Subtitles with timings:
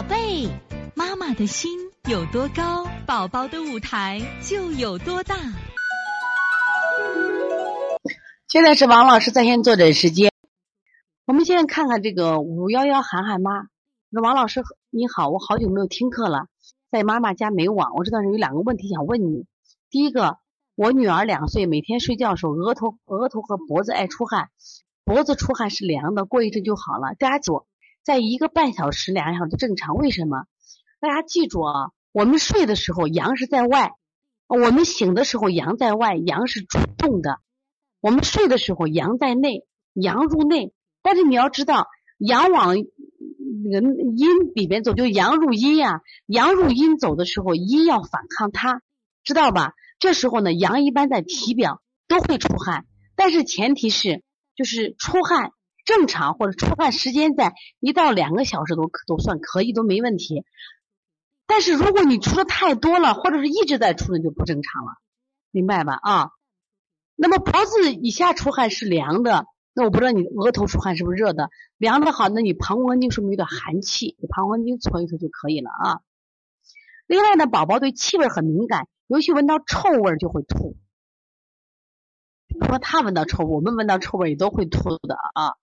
[0.00, 0.48] 宝贝，
[0.94, 5.36] 妈妈的心有多高，宝宝的舞台就有多大。
[8.48, 10.32] 现在是王老师在线坐诊时间。
[11.26, 13.64] 我们现在看看这个五幺幺涵涵妈，
[14.10, 16.46] 说王老师你好，我好久没有听课了，
[16.90, 19.44] 在妈妈家没网，我这段时间有两个问题想问你。
[19.90, 20.38] 第一个，
[20.76, 24.48] 我女儿两岁，每天睡觉的时候额头、额头和脖子爱出汗，
[25.04, 27.14] 脖子出汗是凉的，过一阵就好了。
[27.18, 27.66] 大家记住，
[28.02, 29.94] 在一个半小时、两小时正常。
[29.94, 30.44] 为什么？
[31.00, 33.92] 大家记住啊，我们睡的时候阳是在外，
[34.46, 37.38] 我们醒的时候阳在外，阳是主动的。
[38.00, 40.72] 我们睡的时候阳在内，阳入内。
[41.02, 41.86] 但是你要知道，
[42.18, 43.86] 阳往那个
[44.16, 46.02] 阴里边走，就阳入阴呀。
[46.26, 48.82] 阳入阴走的时候，阴要反抗它，
[49.22, 49.74] 知道吧？
[49.98, 52.86] 这时候呢，阳一般在体表都会出汗，
[53.16, 54.22] 但是前提是
[54.56, 55.52] 就是出汗
[55.90, 60.44] 正常或者出汗时间在一到两个小时都都算可以，都没问题。
[61.48, 64.92] 但是如果你出的太多了，或者是一直在出，那就不正常了，
[65.50, 65.98] 明白吧？
[66.00, 66.30] 啊，
[67.16, 69.46] 那么脖子以下出汗是凉的。
[69.72, 76.00] 那我不知道你额头出汗是不是热的，凉的好，那你膀胱经说明有点寒气，你膀胱经搓一搓就可以了啊。
[77.06, 80.76] 另外呢，宝宝对气味很敏感，尤其闻到臭味就会吐。
[82.58, 85.54] 如说他闻到臭，我们闻到臭味也都会吐的啊。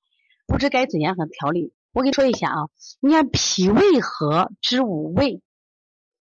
[0.48, 1.74] 不知该怎样和调理？
[1.92, 2.70] 我跟你说一下啊，
[3.02, 5.42] 你看脾胃和知五味，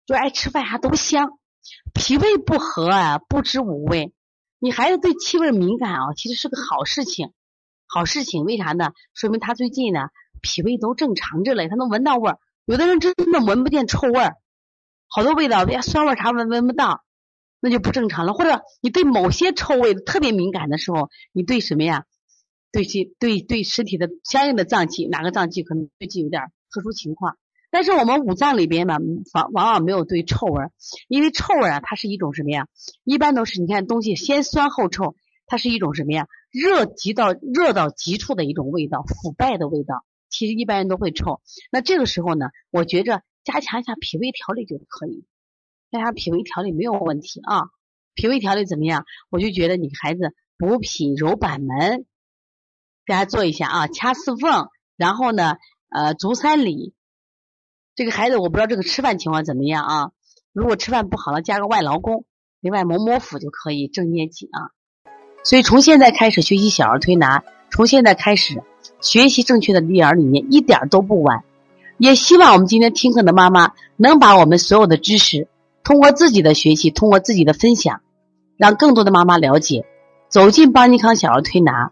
[0.06, 1.38] 就爱吃饭啥都香。
[1.94, 4.14] 脾胃不和啊，不知五味。
[4.60, 7.32] 你孩子对气味敏感啊，其实是个好事情。
[7.88, 8.92] 好事情，为啥呢？
[9.14, 10.10] 说明他最近呢
[10.42, 12.40] 脾胃都正常着嘞，他能闻到味儿。
[12.66, 14.38] 有的人真的闻不见臭味儿，
[15.08, 17.04] 好多味道，连酸味啥闻闻不到，
[17.60, 18.34] 那就不正常了。
[18.34, 22.06] 或者你对某些臭味特别敏感的时候，你对什么呀？
[22.76, 27.38] 对其对对身体的相应的脏器，哪个脏器可能最近有点特殊情况？
[27.72, 28.98] 但是我们五脏里边呢，
[29.34, 30.66] 往往往没有对臭味，
[31.08, 32.68] 因为臭味啊，它是一种什么呀？
[33.06, 35.16] 一般都是你看东西先酸后臭。
[35.48, 36.28] 它是一种什么呀？
[36.52, 40.04] 热极到热到极处的一种味道，腐败的味道。
[40.28, 41.40] 其实一般人都会臭。
[41.72, 45.24] 那这个时候呢，我觉着加强一下脾胃调理就可以。
[45.92, 47.68] 加强脾胃调理没有问题啊。
[48.16, 49.06] 脾胃调理怎么样？
[49.30, 52.06] 我就觉得你孩子补脾揉板门，
[53.06, 53.88] 大家做一下啊。
[53.88, 55.58] 掐四缝，然后呢，
[55.90, 56.94] 呃，足三里。
[57.96, 60.12] 这个孩子我不知道这个吃饭情况怎么样啊？
[60.54, 62.26] 如果吃饭不好了，加个外劳宫，
[62.60, 64.72] 另外摩摩腹就可以正捏脊啊。
[65.44, 68.64] 所以从现在开始学习小儿推拿，从现在开始
[69.00, 71.44] 学习正确的育儿理念，一点都不晚。
[71.98, 75.48] 也希望我们今天听课的妈妈能把我们所有的知识，
[75.84, 78.02] 通过自己的学习，通过自己的分享，
[78.58, 79.86] 让更多的妈妈了解，
[80.28, 81.92] 走进邦尼康小儿推拿，